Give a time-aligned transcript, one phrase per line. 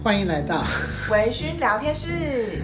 [0.00, 0.64] 欢迎来到
[1.10, 2.62] 微醺聊天室。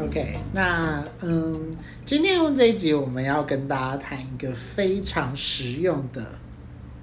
[0.00, 6.24] OK，那嗯，今天用这一集我们要跟大家谈一个非常实用的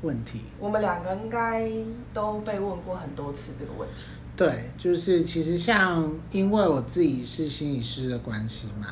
[0.04, 0.39] 问题。
[0.57, 1.70] 我们两个应该
[2.14, 4.06] 都被问过很多次这个问题。
[4.38, 8.88] 对，就是其实像因为我自己是心理师的关系嘛，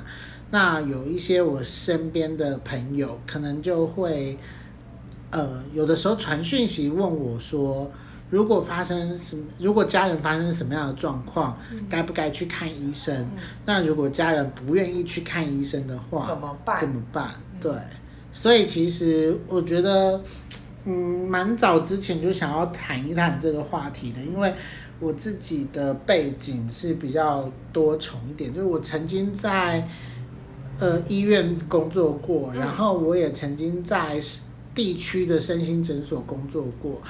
[0.52, 4.38] 那有一些我身边的朋友可能就会。
[5.32, 7.92] 呃，有的时候传讯息问我说，
[8.32, 13.16] 如果发生什么，如果家人发生什么样的状况，嗯、该不该去看医生？
[13.16, 13.30] 嗯、
[13.66, 16.80] 那如果家人不愿意去看医生的话，怎么办？
[16.80, 17.36] 怎么办？
[17.62, 17.72] 对，
[18.34, 20.20] 所以其实我觉得，
[20.86, 20.94] 嗯，
[21.30, 24.52] 蛮早之前就想要谈一谈这个话题的，因为
[25.00, 29.88] 我自己的背景是比较多重一点，就是我曾经在
[30.80, 34.20] 呃医院工作过，然后我也曾经在。
[34.76, 37.02] 地区的身心诊所工作过，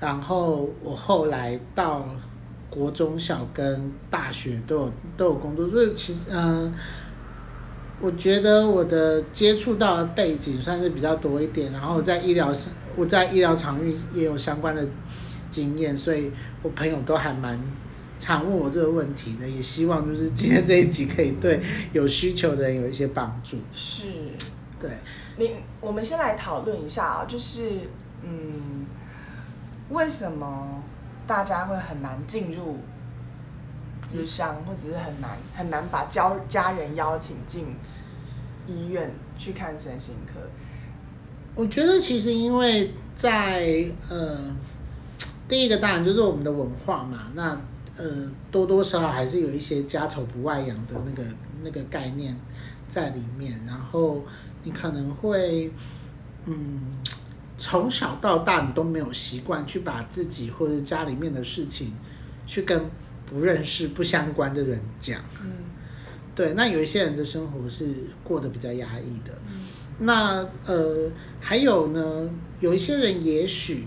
[0.00, 2.08] 然后我后来到
[2.68, 6.74] 国中小跟大学都有都有工作，所以其实嗯、呃，
[8.00, 12.52] 我觉得我的接触到的背景算是比较多一点，然后在医疗
[12.96, 14.84] 我在医疗场域也有相关的
[15.50, 16.30] 经验，所以
[16.62, 17.60] 我朋友都还蛮
[18.18, 21.60] 常问我这个问题的，也希望就是今天这一集可以对
[21.92, 23.58] 有需求的人有一些帮助。
[23.72, 24.06] 是，
[24.80, 24.90] 对。
[25.36, 27.88] 你，我们先来讨论一下啊，就是，
[28.22, 28.84] 嗯，
[29.88, 30.82] 为什么
[31.26, 32.78] 大家会很难进入
[34.04, 37.74] 咨商，或者是很难很难把家家人邀请进
[38.66, 40.40] 医院去看神心科？
[41.54, 44.38] 我觉得其实因为在呃，
[45.48, 47.58] 第一个当然就是我们的文化嘛，那
[47.96, 51.22] 呃多多少少还是有一些家丑不外扬的那个
[51.62, 52.36] 那个概念
[52.86, 54.20] 在里面，然后。
[54.64, 55.70] 你可能会，
[56.46, 56.80] 嗯，
[57.58, 61.92] 从小到大你都没有习惯去把自己或者家里面的事情，
[62.46, 62.84] 去跟
[63.26, 65.20] 不认识、不相关的人讲。
[65.42, 65.50] 嗯，
[66.34, 66.54] 对。
[66.54, 67.92] 那有一些人的生活是
[68.22, 69.36] 过得比较压抑的。
[69.50, 69.66] 嗯。
[69.98, 71.10] 那呃，
[71.40, 73.86] 还有呢，有一些人也许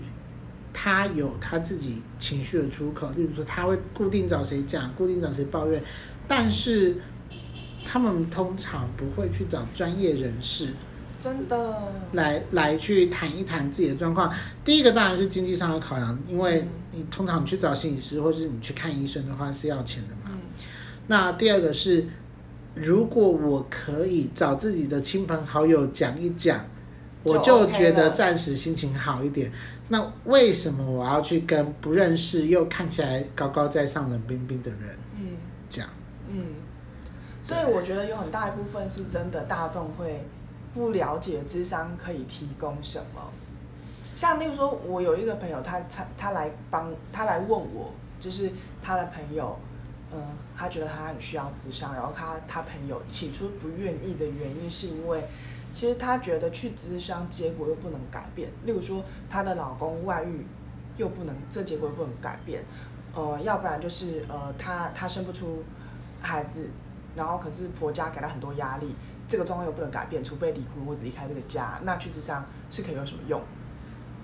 [0.72, 5.82] 他有他自己情绪的出口，例如说他会固定找谁讲，固定找谁抱怨，
[6.28, 6.96] 但是。
[7.96, 10.68] 他们通常不会去找专业人士，
[11.18, 14.30] 真的来来去谈一谈自己的状况。
[14.62, 20.24] 第一个当然是经济上的考量，因为你通常去找心理师或者是你去看医生的话是要钱的嘛。
[20.26, 20.38] 嗯、
[21.06, 22.06] 那第二个是，
[22.74, 26.66] 如果我可以找自己的亲朋好友讲一讲，
[27.22, 29.50] 我就觉得暂时心情好一点。
[29.88, 34.80] 那为什么我要去跟不认识又看起来高高在上、冷冰冰的人
[35.70, 35.88] 讲？
[36.28, 36.36] 嗯。
[36.36, 36.44] 嗯
[37.46, 40.20] 所以我觉得有很大一部分是真的，大众会
[40.74, 43.22] 不了解智商可以提供什么。
[44.16, 48.50] 像例如说，我有一个朋友，他他他来帮他来问我，就是
[48.82, 49.56] 他的朋友，
[50.12, 50.20] 嗯，
[50.56, 55.22] 他觉得他很需要智商，然后他他朋友起初不愿意的原因是因为，
[55.72, 58.48] 其实他觉得去咨商结果又不能改变。
[58.64, 60.44] 例如说，她的老公外遇
[60.96, 62.64] 又不能，这结果又不能改变，
[63.14, 65.62] 呃，要不然就是呃，他他生不出
[66.20, 66.68] 孩子。
[67.16, 68.94] 然后可是婆家给他很多压力，
[69.28, 73.40] 这个状况又不能改变，除非离婚或者离开这个家，那去智商是可以有什么用？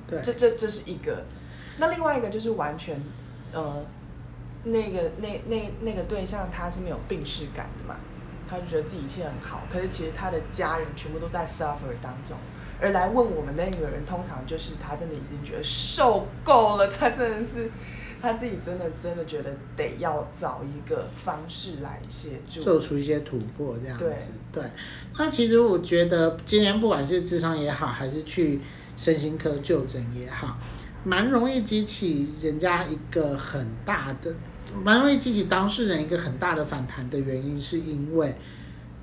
[0.06, 1.24] 对，这这这是一个。
[1.78, 3.00] 那另外一个就是完全，
[3.52, 3.82] 呃，
[4.64, 7.96] 那个那那那个对象他是没有病识感的嘛，
[8.48, 12.36] 他就觉得自己一切很好，可是其实他的家人全部都在 suffer 当中，
[12.80, 17.70] 而来问我们那个人，通常就是他真的已经觉得受够了，他真的是。
[18.22, 24.04] 他自己真的真的觉得得要找一个方式来协助，做出一些突破，这样子。
[24.52, 24.70] 对，对。
[25.18, 28.60] 那其实我觉得，今天不管是智商也好，还是去
[28.96, 30.56] 身心科就诊也好，
[31.02, 34.32] 蛮容易激起人家一个很大的，
[34.84, 38.32] 蛮容易激起当事人一个很大的反弹的原因，是因为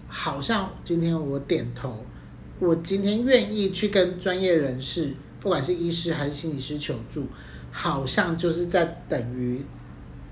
[0.08, 2.06] 好像今天我点头，
[2.58, 7.28] 我今天愿意去跟专业人士，不管是医师还是心理师求助。
[7.72, 9.64] 好像就是在等于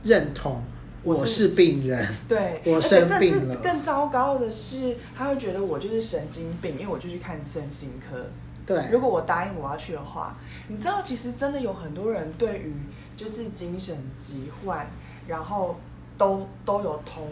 [0.04, 0.62] 认同
[1.04, 3.56] 我是病人，对，我生病了。
[3.58, 8.26] 更糟糕的是，他会觉得我就是神经病，因为我就去看身心科。
[8.66, 10.36] 对，如果我答应我要去的话，
[10.68, 12.74] 你知道，其实真的有很多人对于
[13.16, 14.86] 就是精神疾患，
[15.28, 15.80] 然后
[16.18, 17.30] 都都有同，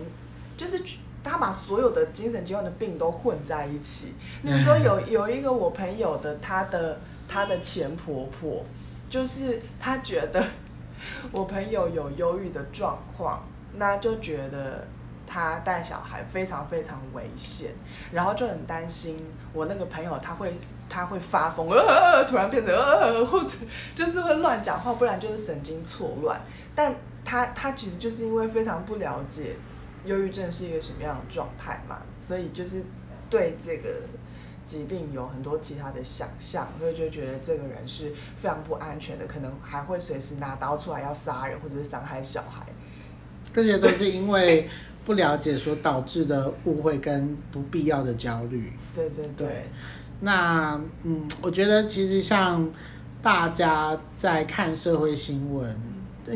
[0.55, 0.81] 就是
[1.21, 4.13] 他把所有的精神疾患的病都混在一起。
[4.41, 8.63] 比如说有有一个我朋友的，他的他的前婆婆。
[9.09, 10.43] 就是他觉得
[11.31, 13.43] 我朋友有忧郁的状况，
[13.75, 14.87] 那就觉得
[15.27, 17.71] 他带小孩非常非常危险，
[18.11, 20.53] 然后就很担心我那个朋友他会
[20.89, 23.49] 他会发疯，呃，突然变得呃，或者
[23.95, 26.39] 就是会乱讲话，不然就是神经错乱。
[26.73, 29.55] 但他他其实就是因为非常不了解
[30.05, 32.83] 忧郁症是一个什么样的状态嘛，所以就是
[33.29, 33.89] 对这个
[34.65, 42.65] 疾病有很多其他的想象，所以就觉得这个人是非常不安全的，可能还会随时拿刀出来要杀人或者是伤害小孩。
[43.53, 44.67] 这些都是因为
[45.06, 48.73] 不了解所导致的误会跟不必要的焦虑。
[48.95, 49.47] 对对对。
[49.47, 49.69] 对
[50.21, 52.71] 那嗯，我觉得其实像
[53.21, 55.77] 大家在看社会新闻，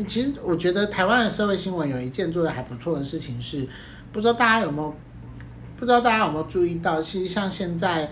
[0.06, 3.66] 其实我觉得台湾的社会新闻有一件做的还不错的事情是，
[4.12, 4.94] 不知道大家有没有，
[5.80, 8.10] 不知道大家有没有注意到，其实像现在，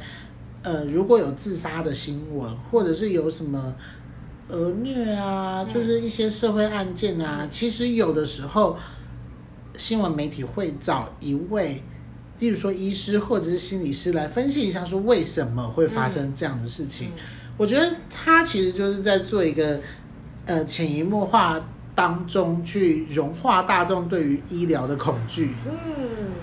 [0.62, 3.74] 呃，如果有自杀的新闻，或者是有什么
[4.48, 8.78] 儿虐啊，就是一些社会案件啊，其实有的时候
[9.76, 11.82] 新闻媒体会找一位。
[12.38, 17.08] 例如说，医师或者是心理师来分析一下，说为什么会发生这样的事情。
[17.08, 17.20] 嗯嗯、
[17.58, 19.80] 我觉得他其实就是在做一个
[20.46, 21.60] 呃潜移默化
[21.98, 25.50] 当中去融化大众对于医疗的恐惧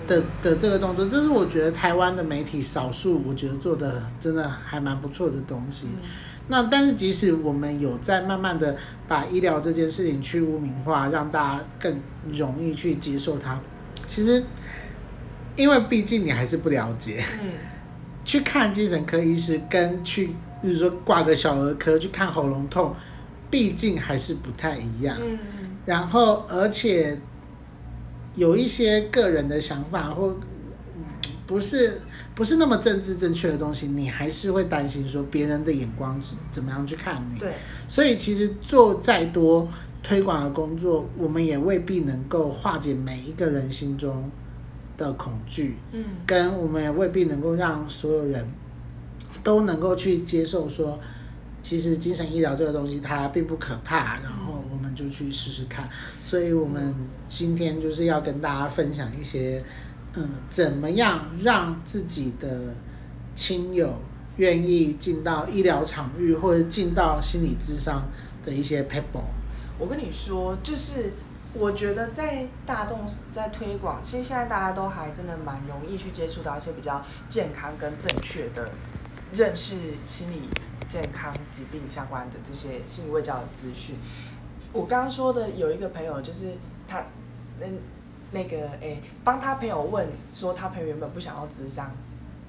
[0.06, 1.08] 的的这个动作。
[1.08, 5.86] 这是我觉得台湾的媒体少数我觉得做的真的还蛮不错的东西。
[5.86, 6.08] 嗯、
[6.48, 8.76] 那但是即使我们有在慢慢的
[9.08, 11.98] 把医疗这件事情去污名化，让大家更
[12.30, 13.58] 容易去接受它，
[14.06, 14.44] 其实。
[15.56, 17.48] 因为毕竟你还是不了解，嗯，
[18.26, 20.26] 去看精神科医师跟去，
[20.60, 22.94] 比如说挂个小儿科去看喉咙痛，
[23.50, 25.16] 毕竟还是不太一样。
[25.20, 25.38] 嗯，
[25.84, 27.18] 然后而且
[28.34, 30.36] 有一些个人的想法或
[31.46, 32.00] 不是
[32.34, 37.38] 不是那么政治正确的东西，你还是会担心说别人的眼光是怎么样去看你。
[37.38, 37.52] 对，
[37.88, 39.68] 所以其实做再多
[40.02, 44.30] 推广的工作，我们也未必能够化解每一个人心中
[44.98, 48.46] 的恐惧，嗯，跟我们也未必能够让所有人
[49.42, 50.98] 都能够去接受说，
[51.66, 55.88] 其实精神医疗这个东西它并不可怕，然后我们就去试试看。
[56.20, 56.94] 所以我们
[57.28, 59.60] 今天就是要跟大家分享一些，
[60.14, 62.72] 嗯，怎么样让自己的
[63.34, 63.98] 亲友
[64.36, 68.04] 愿意进到医疗场域或者进到心理咨商
[68.44, 69.24] 的一些 people。
[69.76, 71.14] 我跟你说，就是。
[71.58, 73.00] 我觉得在大众
[73.32, 78.68] 在推广，其实现在大家都还真的蛮容易去接触到一些比较健康跟正确的
[79.32, 79.74] 认识
[80.06, 80.42] 心理
[80.88, 83.96] 健康疾病相关的这些心理卫教的资讯。
[84.72, 86.52] 我刚刚说的有一个朋友，就是
[86.86, 87.04] 他
[87.60, 87.66] 那
[88.32, 91.90] 那个诶，帮他朋友问说，他朋友原本不想要智商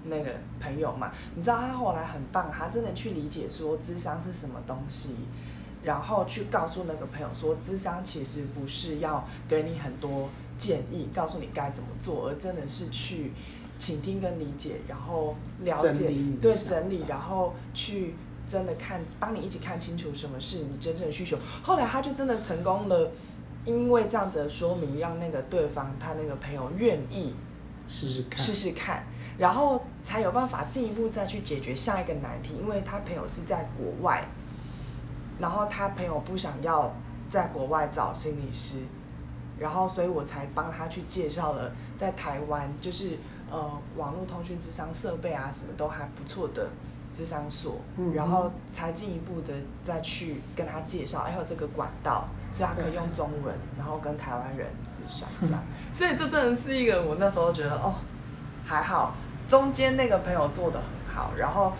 [0.05, 5.15] 那个朋友嘛，你知道他后来很棒，他真的去理解说智商是什么东西。
[5.83, 13.31] 然后去告诉那个朋友说，智商其实不是要给你很多建议，告诉你该怎么做，而真的是去
[13.77, 16.11] 倾听跟理解，然后了解，
[16.41, 18.15] 对，整理，然后去
[18.47, 21.37] 真的看，帮你一起看清楚什么是你真正的需求。
[21.61, 23.11] 后来他就真的成功了，
[23.65, 27.33] 因为这样子的说明，让那个对方他那个朋友愿意
[27.87, 29.03] 试试看，试试看，
[29.37, 34.25] 然后才有办法进一步再去解决下一个难题，因为他朋友是在国外。
[35.39, 36.91] 然后他朋友不想要
[37.29, 38.77] 在国外找心理师，
[39.59, 43.19] 然后所以我才帮他去介绍了在台湾，就是
[43.51, 46.67] 呃网络通讯智商设备啊什么都还不错的
[47.13, 57.95] 咨商所，嗯、然后才进一步的再去跟他介绍，还有这个管道，所以他可以用中文，然后跟台湾人咨商这样， 所以这真的是一个我那时候觉得哦
[58.65, 59.15] 还好，
[59.47, 61.73] 中间那个朋友做的很好，然后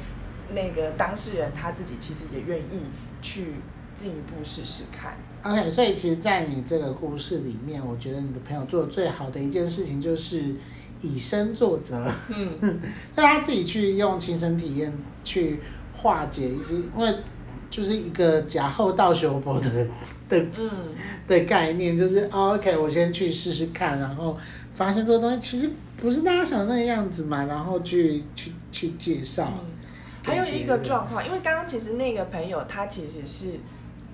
[0.54, 2.84] 那个当事人他自己其实也愿意。
[3.20, 3.56] 去
[3.96, 5.18] 进一步试试看。
[5.42, 10.56] OK，所以其实，在你这个故事里面，我觉得你的朋友做的最好的一件事情就是
[11.02, 12.12] 以身作则。
[12.30, 12.58] 嗯，
[13.16, 14.92] 让他自己去用亲身体验
[15.24, 15.60] 去
[15.96, 17.16] 化解一些，因为
[17.70, 19.70] 就是一个假后道修佛的
[20.30, 20.70] 的嗯
[21.28, 24.38] 的概念，就是、哦、OK，我先去试试看，然后
[24.74, 29.52] 发现这个东西其实不是大家想的那个样子嘛，然后去去去介绍。
[29.60, 29.74] 嗯
[30.24, 33.58] 还有一个状况，因为刚刚其实那个朋友他其实是，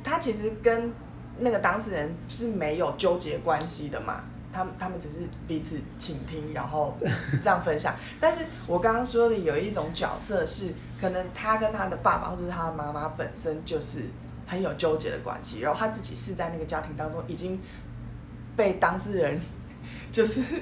[0.04, 0.94] 他其实跟
[1.40, 4.24] 那个当事人是没有纠结关系的嘛，
[4.54, 6.96] 他们他们只是彼此倾听，然后
[7.44, 7.96] 这样分享。
[8.20, 14.04] 但是我刚刚说的有一种角色是，可能他跟他的爸爸或者是他的妈妈本身就是
[14.46, 17.60] 很有纠结的关系，然后他自己是在那个家庭当中已经
[18.56, 19.42] 被当事人
[20.12, 20.42] 就是。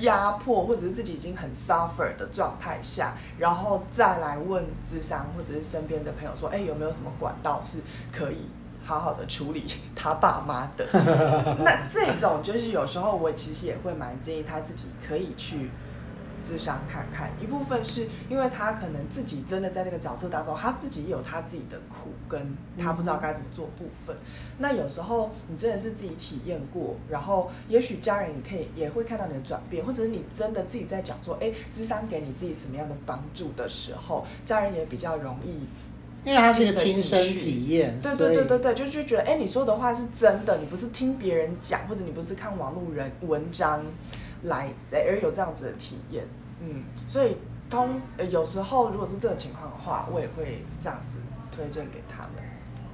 [0.00, 7.78] 压迫，或者是自己已经很 suffer 的状态下，然后再来问智商或者是身边的朋友说，哎，有没有什么管道是
[8.12, 8.36] 可以
[8.86, 9.64] 好好的处理
[9.96, 10.86] 他爸妈的？
[11.64, 15.70] 那这种就是有时候我其实也会蛮建议他自己可以去
[16.46, 17.32] 智商看看。
[17.42, 24.14] 一部分是因为他可能自己真的在那个角色当中，他自己也有他自己的苦，跟他不知道该怎么做部分。
[24.14, 24.22] 嗯、
[24.58, 35.66] 那有时候你真的是自己体验过，然后也许家人也可以也会看到你的转变，或者是你真的自己在讲说，哎，智商给你自己什么样的帮助的时候，家人也比较容易。
[36.26, 43.80] 因为他是一个亲身体验，对对对对对，就就觉得哎，你说的话是真的，你不是听别人讲，或者你不是看网络人文章
[44.42, 46.24] 来，而有这样子的体验，
[46.60, 47.36] 嗯，所以
[47.70, 51.18] 通有时候如果是这个情况的话，我也会这样子
[51.54, 52.42] 推荐给他们。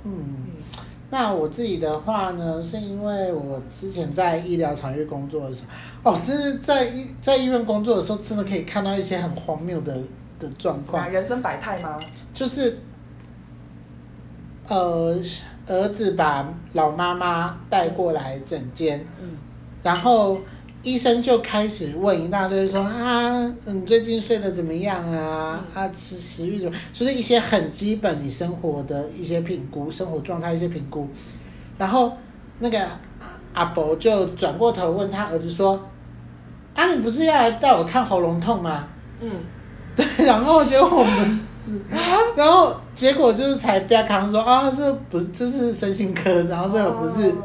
[0.04, 5.64] 嗯，嗯，那我自己的话呢，是因为我之前在医疗场域工作的时
[6.02, 9.96] 候，哦，就是在医在医院工作的时候，真的可以看到一些很荒谬的
[10.38, 11.98] 的状况，人生百态吗？
[12.34, 12.76] 就是。
[14.68, 15.18] 呃，
[15.66, 19.30] 儿子把老妈妈带过来诊间，嗯，
[19.82, 20.38] 然后
[20.82, 25.64] 医生就开始问一大堆，说啊，你最近睡得怎么样啊？
[25.74, 26.78] 啊，吃食欲怎么？
[26.92, 31.08] 就是一些很基本你生活的一些评估，生活状态一些评估。
[31.76, 32.16] 然后
[32.60, 32.86] 那个
[33.52, 35.88] 阿伯就转过头问他儿子说
[36.74, 38.86] ：“啊，你不是要来带我看喉咙痛吗？”
[39.20, 39.30] 嗯，
[39.96, 41.40] 对，然后结果我们。
[42.34, 47.44] 然后结果就是才不要看说啊，这不是这是身心科，然后这个不是，哦、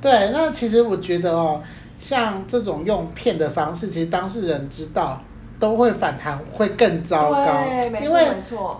[0.00, 1.60] 对，那其实我觉得哦，
[1.98, 5.22] 像这种用骗的方式，其实当事人知道
[5.58, 7.46] 都会反弹，会更糟糕，
[8.00, 8.28] 因为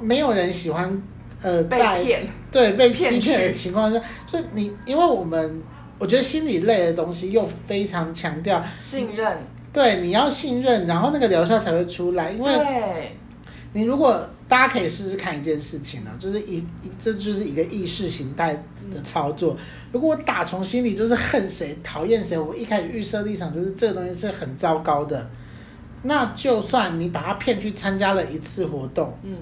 [0.01, 1.03] 没有人喜欢
[1.43, 2.03] 呃在
[2.51, 5.63] 对被欺骗的情况下，就你因为我们
[5.99, 9.39] 我觉得心理类的东西又非常强调信任，
[9.75, 13.15] 对，你要信任，然后那个疗效才会出来，因为
[13.75, 14.19] 你如果。
[14.51, 16.63] 大家可以试试看一件事情呢，就是一
[16.99, 18.53] 这就是一个意识形态
[18.93, 19.57] 的操作。
[19.93, 25.31] 如果我打从心里就是恨谁、讨厌谁，我一开始预设立场就是这个东西是很糟糕的，
[26.03, 29.37] 那就算你把他骗去参加了一次活动，嗯，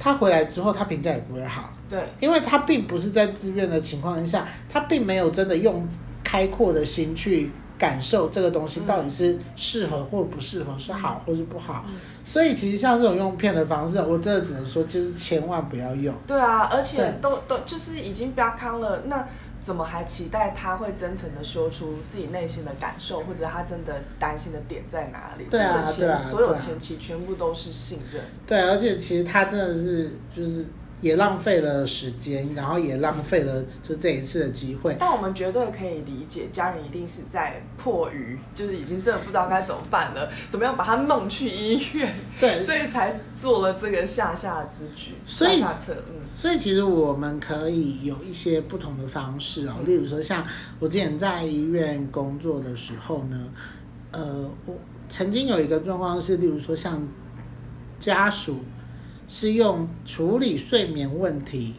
[0.00, 5.88] 他回来之后他评价也不会好，对，因为他并不是在自愿的情况下，他并没有真的用
[6.24, 7.50] 开阔的心去。
[7.78, 11.84] 感受这个东西到底是适合或不适合，是好或是不好，
[12.24, 16.14] 所以其实像这种用骗的方式，我真的只能说，就是千万不要用。
[16.26, 19.28] 对啊，而且都都就是已经标康了，那
[19.60, 25.44] 怎么还期待他会真诚的说出自己内心的感受，或者他真的担心的点在哪里？
[25.50, 28.22] 对啊，对啊，所有前期全部都是信任。
[28.46, 30.64] 对，而且其实他真的是就是。
[31.02, 34.96] 也浪费了时间，然后也浪费了就这一次的机会。
[34.98, 42.14] 但我们绝对可以理解，家人一定是在迫于，就是已经真的不知道该怎么办了，怎么样把他弄去医院？
[42.40, 45.12] 对，所以才做了这个下下之举。
[45.26, 50.42] 所以，下下策，嗯，所以其实我们可以有一些不同的方式哦，例如说像
[50.80, 53.38] 我之前在医院工作的时候呢，
[54.12, 54.74] 呃，我
[55.10, 57.06] 曾经有一个状况是，例如说像
[57.98, 58.60] 家属。
[59.28, 61.74] 是用处理睡眠问题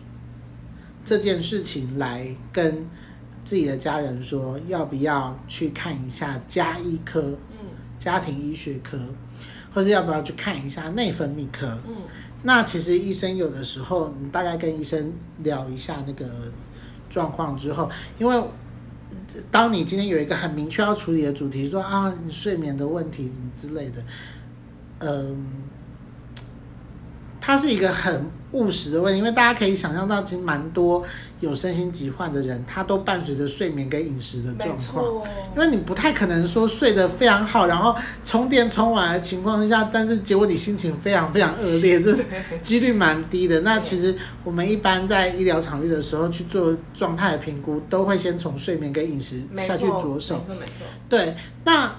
[1.06, 2.86] 这件事情来跟
[3.46, 9.00] 自己的家人说，要不要去看一下家医科，嗯，家庭医学科，
[9.74, 11.96] 或者要不要去看一下内分泌科，嗯，
[12.44, 15.13] 那其实医生有的时候，你大概跟医生
[15.44, 16.30] 聊一下那个
[17.10, 17.89] 状况之后，
[18.20, 18.44] 因为
[19.50, 24.04] 当你今天有一个很明确要处理的主题，说啊，你睡眠的问题什么之类的，
[25.00, 25.46] 嗯。
[27.48, 31.01] 它是一个很务实的问题，因为大家可以想象到，其实蛮多
[31.39, 35.06] 有身心疾患的人，他都伴随着睡眠跟饮食的状况。
[35.56, 42.13] 因为你不太可能说睡得非常好，然后充电充完的情况下，但是结果你心情非常非常恶劣，这
[42.62, 43.62] 几率蛮低的。
[43.62, 44.13] 那其实
[44.44, 50.36] 我们一般在医疗场域的时候去做状态的评估，都会先从睡眠跟饮食下去着手。
[50.39, 50.86] 没错，没错。
[51.08, 51.96] 对，那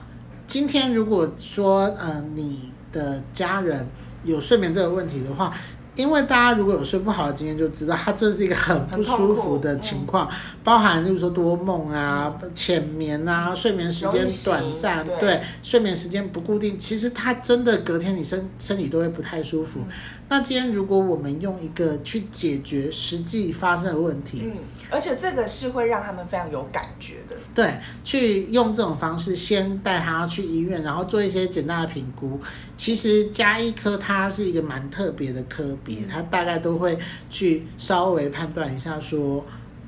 [0.46, 3.86] 今天如果说，嗯、呃，你的家人。
[4.28, 5.52] 有睡眠这个问题的话，
[5.96, 19.80] 因为大家如果有睡不好的经验，就知道它这是一个很不舒服的情况，嗯、包含就是说多梦啊、浅眠啊、睡眠时间短暂，对，对，睡眠时间不固定，其实它真的隔天你身身体都会不太舒服。
[19.80, 19.92] 嗯、
[20.30, 24.58] 那今天如果我们用一个去解决实际发生的问题，嗯，
[24.90, 27.72] 而且这个是会让他们非常有感觉的，对，
[28.04, 32.38] 去用这种方式先带他去医院，然后做一些简单的评估。
[32.76, 36.98] 其实加医科它是一个蛮特别的科别，它大概都会
[37.30, 39.42] 去稍微判断一下说，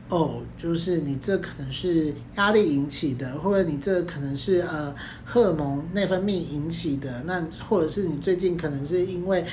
[0.08, 4.94] 哦，就是你这可能是压力引起的，或者你这可能是呃
[5.24, 9.44] 荷尔蒙内分泌引起的，那或者是你最近可能是因为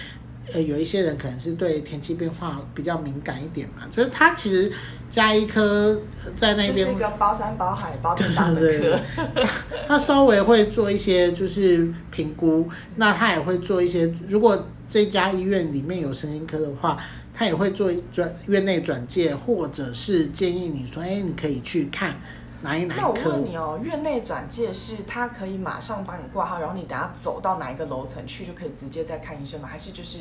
[0.53, 4.71] 呃，有一些人可能是对天气变化比较敏感一点嘛，就是他其实
[5.09, 5.99] 加医科
[6.35, 8.99] 在那边就是一个包山包海包天大的科，
[9.87, 16.97] 他稍微会做一些就是评估，那他也会做一些，如果这家医院里面有神经科的话，
[17.33, 22.15] 他也会做转院内转介，或者是建议你说，哎，你可以去看。
[22.61, 22.97] 哪一哪一？
[22.97, 29.67] 那我问你哦，院内转介是他可以马上帮你挂号，然后你等下走到哪一个楼层去就可以直接再看医生吗？
[29.67, 30.19] 还是就是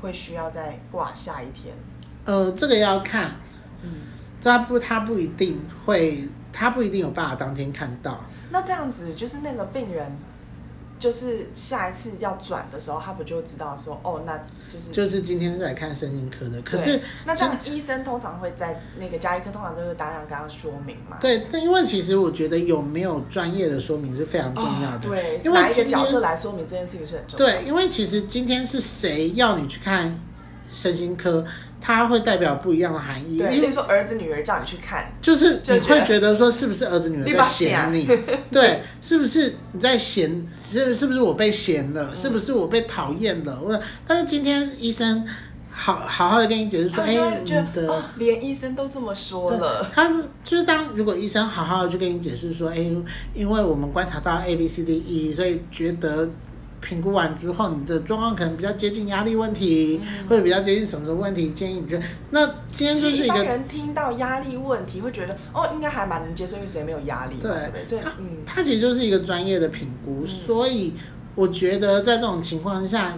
[0.00, 1.74] 会需要再挂下一天？
[2.24, 3.30] 呃，这个要看，
[3.82, 3.90] 嗯，
[4.42, 8.20] 他不他不一定会，他不一定有办法当天看到。
[8.50, 10.10] 那这样子就是那个病人。
[11.02, 14.38] 就是下一次要转的时候，他不就知道说，哦，那
[14.72, 16.62] 就是就是今天是来看身心科的。
[16.62, 21.18] 可是那这样医生通常会在那个加医科通常都会当然跟他说明嘛。
[21.20, 24.96] 对，那因为其实我觉得有没有专业的说明是非常重要的。
[24.98, 27.52] 哦、对，因为哪一个角色来说明这件事情是很重要的。
[27.52, 30.16] 对，因为其实今天是谁要你去看
[30.70, 31.44] 身心科？
[31.84, 33.36] 他会代表不一样的含义。
[33.36, 37.98] 对，比如说儿子女儿叫你去看，就是你会觉得说是不是儿子女儿在嫌你？
[37.98, 38.18] 你
[38.52, 40.46] 对，是不是你在嫌？
[40.62, 42.10] 是是不是我被嫌了？
[42.10, 43.60] 嗯、是不是我被讨厌了？
[43.60, 45.26] 我但是今天医生
[45.72, 49.90] 好好好的跟你解释说，哎、欸，你的、哦、连医生都这么说了。
[49.92, 50.08] 他
[50.44, 52.96] 就是当如果医生好好的去跟你解释说，哎、欸，
[53.34, 56.28] 因为我们观察到 A B C D E，所以觉得。
[56.82, 67.36] 评估完之后，你的状况可能比较接近压力问题，嗯、或者比较接近什么的问题，建议你觉得那今天就是一个人听到压力问题会觉得哦，应该还蛮能接受，因为谁没有压力？
[67.40, 67.84] 对，对不对？
[67.84, 70.94] 所以，嗯，他其实就是一个专业的评估，嗯、所以
[71.36, 73.16] 我觉得在这种情况下，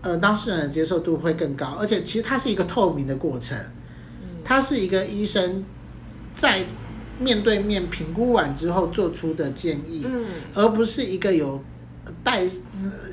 [0.00, 3.56] 呃，当事人的接受度会更高，而且其实它是一个透明的过程，
[4.22, 5.62] 嗯，它是一个医生
[6.34, 6.64] 在
[7.18, 11.62] 面对面评估完之后做出的建议，嗯，而不是一个有。
[12.24, 12.44] 带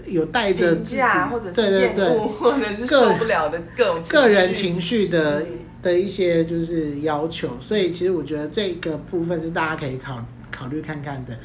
[0.07, 5.45] 有带着自己或者是厌恶或者是受不了的各种个人情绪的
[5.81, 11.37] 的一些就是要求，所以其实我觉得这个部分是大家可以考考虑看看的。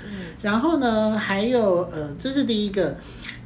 [0.43, 2.97] 然后呢，还有呃，这是第一个，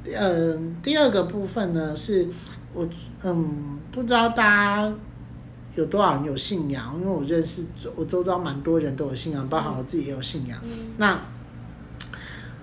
[0.07, 2.27] 嗯、呃，第二个部分呢是
[2.73, 2.89] 我
[3.25, 4.95] 嗯，不知道大家
[5.75, 7.65] 有多少人有信仰，因为我认识
[7.95, 10.59] 我周遭蛮多人都有信仰，包含我自己也有信仰。
[10.97, 11.21] 那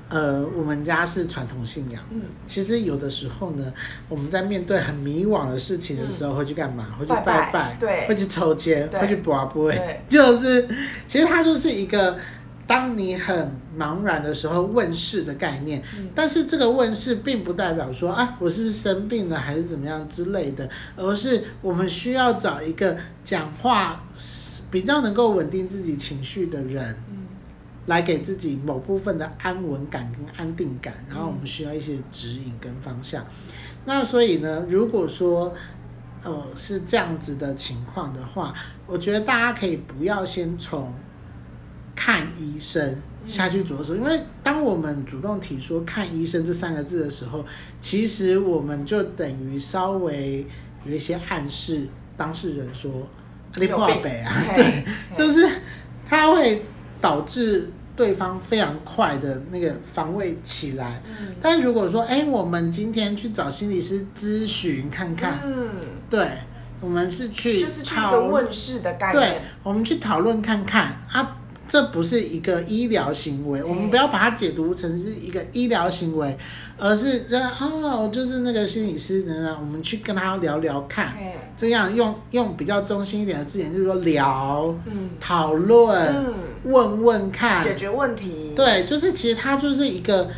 [0.08, 2.04] 呃，我们家是传统信仰。
[2.12, 3.74] 嗯，其实有的时候呢，
[4.08, 6.96] 我们在面对很迷惘的事情的时候，会去干嘛？
[7.00, 9.74] 会去拜拜，拜对，会去抽签，会去卜卦，
[10.08, 10.68] 就是，
[11.08, 12.18] 其实它就是一个，
[12.68, 15.82] 当你很茫然的时候问世的概念。
[15.98, 24.04] 嗯，但是这个问世并不代表说啊，我是不是生病了，还是怎么样之类的，而是我们需要找一个讲话
[24.70, 26.96] 比较能够稳定自己情绪的人。
[27.88, 33.24] 来给自己某部分的安稳感跟安定感，然后我们需要一些指引跟方向。
[33.86, 35.54] 那所以呢，如果说
[36.24, 38.54] 呃是这样子的情况的话，
[38.88, 40.92] 我觉得大家可以不要先从
[41.96, 47.46] 看医生下去着手，因为当我们主动提出看医生这三个字的时候，
[47.80, 50.44] 其实我们就等于稍微
[50.84, 52.92] 有一些暗示当事人说
[53.58, 54.84] 你破北啊， 对，
[55.16, 55.48] 就是
[56.04, 56.66] 他会。
[57.02, 65.70] 导致对方非常快的那个防卫起来，嗯、但如果说，哎、欸，我们今天去找心理师咨询看看，嗯，
[66.10, 66.28] 对，
[66.82, 71.02] 我们是去就是去一个问世的概念，对，我们去讨论看看。
[71.12, 71.38] 啊。
[71.68, 76.38] 这不是一个医疗行为，我们不要把它解读成是一个医疗行为，
[76.78, 81.14] 而是这哦，就是那个心理师等等，我们去跟他聊聊看，
[81.58, 86.34] 这样用用比较中心一点的字眼，就是说聊，嗯，讨论，嗯，
[86.66, 90.30] 问问看，解决问题，对，就是其实它就是一个，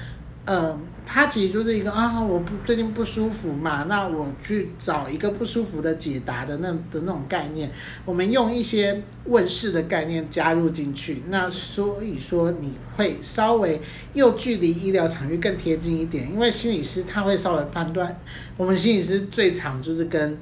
[0.45, 0.79] 嗯、呃。
[1.09, 7.71] 他其实就是一个啊，我不最近不舒服嘛，那我去找一个不舒服的解答的那的那种概念，
[8.03, 13.81] 我们用一些问世的概念加入进去，那所以说你会稍微
[14.13, 18.19] 又距离医疗场域更贴近一点，因为心理师他会稍微判断，
[18.57, 20.37] 我们心理师最常就是跟。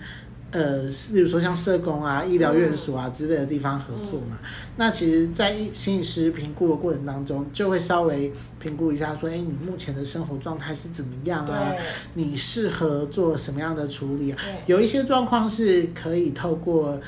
[0.51, 11.73] 呃，例如说像社工啊、医疗院所啊之类的地方合作嘛，嗯、那其实，在心理师评估的过程当中，就会稍微评估一下，说，哎、欸，你目前的生活状态是怎么样啊？
[12.13, 14.37] 你适合做什么样的处理啊？
[14.65, 16.99] 有一些状况是可以透过。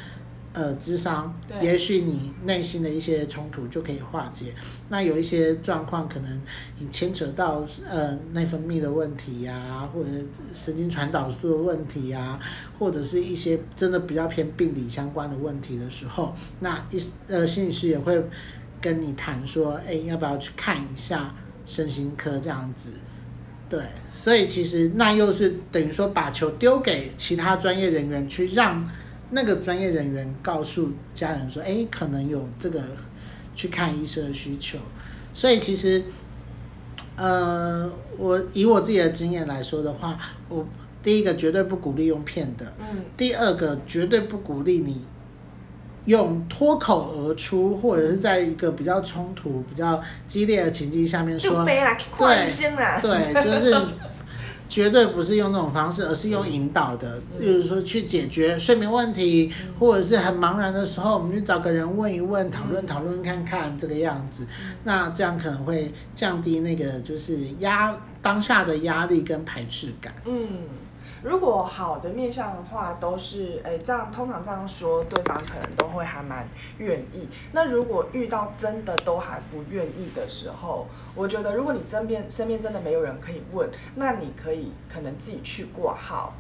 [0.58, 4.56] 呃，智商，也许你内心的一些冲突就可以化解。
[4.90, 6.42] 那有一些状况，可能
[6.80, 10.10] 你牵扯到呃内分泌的问题呀、啊，或者
[10.56, 12.40] 神经传导素的问题呀、啊，
[12.80, 18.20] 或者是一些真的比较偏病理相关的问题的时候，那一呃心理师也会
[18.82, 21.36] 跟你谈说，哎，要不要去看一下
[21.68, 22.90] 身心科这样子。
[23.70, 23.80] 对，
[24.12, 28.90] 所以其实那又是等于说把球丢给其他专业人员去让
[29.32, 32.82] 那个专业人员告诉家人说，哎，可能有这个
[33.56, 34.78] 去看医生的需求。
[35.34, 36.04] 所以其实，
[37.16, 40.18] 呃，我以我自己的经验来说的话，
[40.50, 40.66] 我
[41.04, 45.02] 第一个绝对不鼓励用骗的，嗯，第二个绝对不鼓励你。
[46.06, 51.66] 用脱口而出，或者是在一个比较冲突、比较激烈的情境下面说，
[52.18, 52.48] 对，
[53.02, 53.78] 对，就是
[54.70, 64.46] 绝对不是用这种方式，而是用引导的，例如说去解决睡眠问题，或者是很茫然的时候，我们去找个人问一问，讨论讨论看看这个样子，
[64.84, 70.14] 那这样可能会降低那个就是压当下的压力跟排斥感。
[70.26, 70.48] 嗯。
[71.28, 77.28] 如果好的面相的话，都是诶这样，通常这样说，对方可能都会还蛮愿意。
[77.52, 86.34] 那如果遇到真的都还不愿意的时候，我觉得如果你身边身边真的没有人可以问，那你可以可能自己去挂号。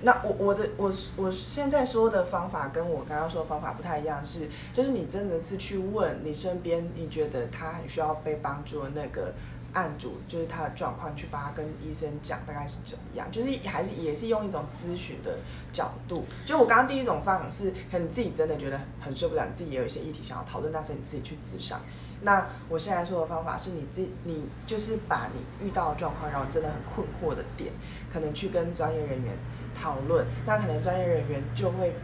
[0.00, 9.34] 那我我的我我现在说的方法跟我刚刚说的方法不太一样，是就是你真的是去问你身边你觉得他很需要被帮助的那个。
[9.72, 15.38] 案主就是他的状况，去把他跟医生讲大概是怎么样，就是还是也是用一种咨询的
[15.72, 16.24] 角度。
[16.44, 21.80] 就我刚刚第一种方法是，可能你自己真的觉得很受不了，你自己也有一些议题想要讨论，那时候你自己去咨商。
[22.24, 27.72] 那我现在说的方法是你自你就是把你遇到的状况，然后真的很困惑的点，
[28.12, 29.36] 可能去跟专业人员
[29.74, 31.94] 讨论，那可能专业人员就会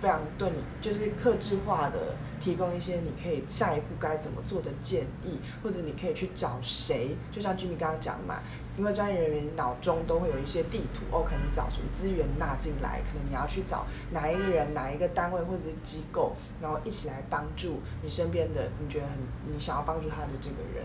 [0.00, 2.14] 非常对你就是客制化的。
[2.38, 8.36] 提供一些你可以下一步该怎么做的建议，或者你可以去找谁，就像 Jimmy 刚刚讲嘛，
[8.78, 19.18] 因为专业人员脑中都会有一些地图哦，可能找什么资源纳进来，可能你要去找哪一个人、哪一个单位或者是机构，然后一起来帮助你身边的你觉得很
[19.52, 20.84] 你想要帮助他的这个人。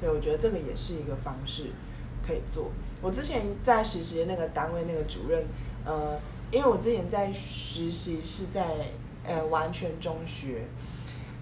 [0.00, 1.70] 对，我觉得这个也是一个方式
[2.26, 2.72] 可以做。
[3.00, 5.44] 我之前在实习的那个单位那个主任，
[5.84, 6.18] 呃，
[6.56, 8.64] 因为我之前在实习是在
[9.26, 10.62] 呃完全中学。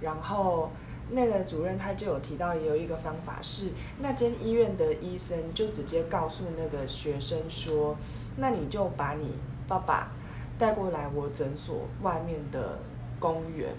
[0.01, 0.71] 然后
[1.11, 7.97] 那个主任他就有提到，也有一个方法是，那间医院的医生就直接告诉那个学生说，
[8.37, 9.33] 那你就把你
[9.67, 10.11] 爸爸
[10.59, 12.79] 带过来我诊所外面的
[13.19, 13.73] 公园，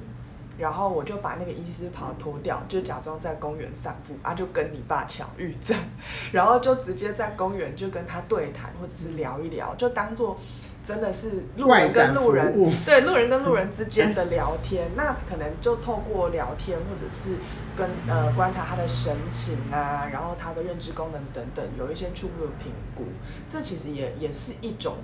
[0.58, 5.84] 然后我就把那个医师袍脱掉，就假装在公园散步啊，就跟你爸巧遇这样，
[6.32, 10.40] 然后就直接在公园就跟他对谈或者是聊一聊，就当做。
[10.86, 12.54] 真的是路人跟路人，
[12.86, 17.32] 对路人跟路人之间的聊天， 那可能就透过聊天，或者是
[17.76, 23.04] 跟呃观察他的神情啊，然后他的认知功能等等，有一些初步的评估，
[23.50, 24.98] 这其实也也是一种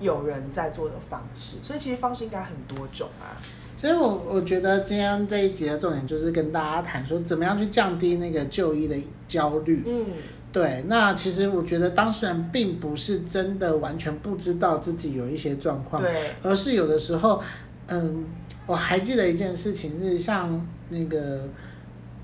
[0.00, 3.38] 有人在做的方式，所以其实方式应该很多种啊。
[3.76, 8.96] 所以我我觉得今天这一集的重点就是跟大家谈说，怎么样去降低那个就医的
[9.28, 9.84] 焦虑。
[9.86, 10.06] 嗯。
[10.52, 17.42] 对，那其实我觉得当事人并不是真的完全不知道自己有一些状况，对，而是有的时候，
[17.86, 18.26] 嗯，
[18.66, 21.48] 我还记得一件事情是像那个，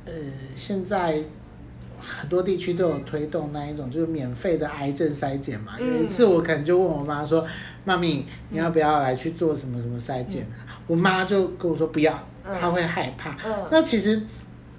[0.05, 0.13] 呃，
[0.55, 1.23] 现在
[1.99, 5.77] 很多地区都有推动那一种就是免费的癌症筛检嘛。
[5.81, 7.43] 嗯、有一次我可能就问我妈说
[7.87, 13.31] ：“妈咪，你要不要来去做什么什么筛检？”嗯、我妈就跟我说：“不要，她会害怕。
[13.43, 14.23] 嗯”那其实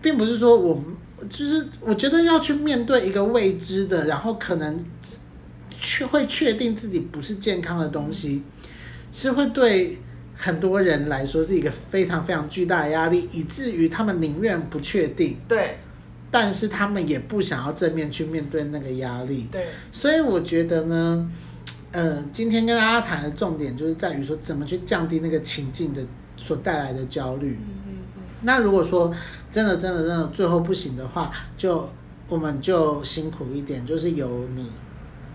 [0.04, 0.84] 并不是说我们。
[1.28, 4.80] 就是我觉得要去面对一个未知的，然后可能
[5.72, 8.44] 确会确定自己不是健康的东西，
[9.12, 9.98] 是会对
[10.36, 15.38] 很多人来说是一个非常非常巨大的压力，以至于他们宁愿不确定。
[15.48, 15.78] 对。
[16.32, 19.48] 但是他们也不想要正面去面对那个压力。
[19.52, 19.66] 对。
[19.92, 21.28] 所以我觉得呢，
[21.92, 26.02] 呃，今天跟大家谈的重点就是在于说，怎么去降低那个情境的
[26.38, 27.58] 所带来的焦虑。
[28.42, 29.14] 那如果说
[29.52, 31.90] 真的真的真的最后不行的话，就
[32.28, 34.66] 我们就辛苦一点，就是由你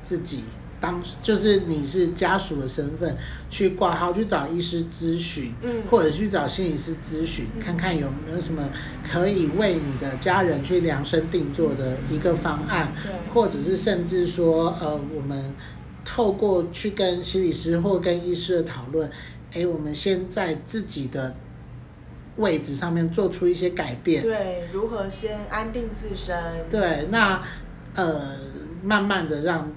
[0.03, 0.45] 自己
[0.81, 3.17] 当，就是你是家属的身份
[3.51, 8.63] 去挂号去找医师咨询，嗯，或者去找心理师咨询，看看有没有什么
[9.11, 15.53] 可以为你的家人去量身定做的一个方案，对，或者是甚至说呃，我们
[16.05, 19.11] 透过去跟心理师或跟医师的讨论，
[19.53, 21.35] 哎，我们先在自己的。
[22.37, 26.37] 位置上面做出一些改变，对，如何先安定自身？
[26.69, 27.41] 对，那
[27.95, 28.37] 呃，
[28.83, 29.71] 慢慢的让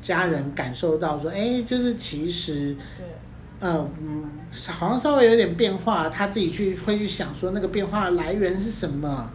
[0.00, 3.06] 家人感受到说，哎，就是其实，对，
[3.60, 4.30] 呃，嗯，
[4.68, 9.30] 好像稍微有点变化，他自己去会去想说那个变化的来源是什么，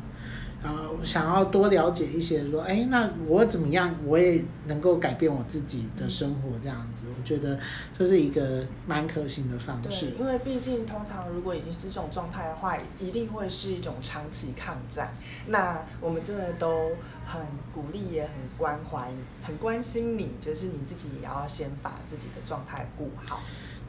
[0.63, 7.59] 然后想要多了解一些，说，哎，那我怎么样，我也能够改变我自己的生活，这样子，我觉得
[7.97, 10.11] 这是一个蛮可行的方式。
[10.11, 15.13] 对，因为毕竟通常如果已经是这种状态的话，一定会是一种长期抗战。
[15.47, 16.91] 那我们真的都
[17.25, 17.41] 很
[17.73, 19.11] 鼓励，也很关怀，
[19.43, 23.41] 很关心你，就是你自己也要先把自己的状态顾好。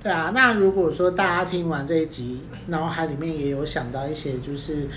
[0.03, 4.89] 对啊，那如果说大家听完这一集，脑海里面也有想到一些，就是。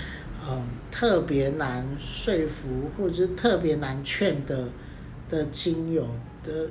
[0.50, 4.66] 嗯，特别难说服或者是特别难劝的
[5.28, 6.06] 的亲友
[6.42, 6.70] 的，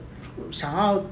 [0.51, 1.05] 想要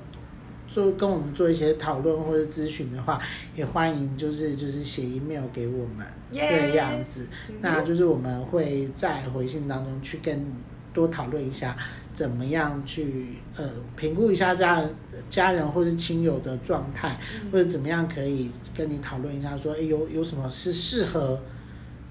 [0.67, 3.21] 做跟我们做一些讨论或者咨询的话，
[3.55, 6.71] 也欢迎就是就是写 email 给我们，Yes.
[6.71, 7.27] 这样子，
[7.61, 10.43] 那就是我们会在回信当中去跟
[10.91, 11.77] 多讨论一下，
[12.15, 14.89] 怎么样去呃评估一下家人
[15.29, 17.19] 家人或者亲友的状态，
[17.51, 21.39] 或者怎么样可以跟你讨论一下说，说、欸、有有什么是适合。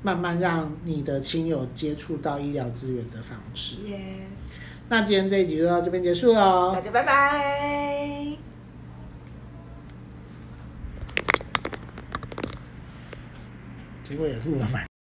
[0.05, 3.77] 慢慢让你的亲友接触到医疗资源的方式。
[3.77, 4.53] Yes。
[4.91, 6.73] 那今天这一集就到这边结束喽。
[6.75, 8.37] 大家拜拜。
[14.03, 14.94] 结果也录了蛮。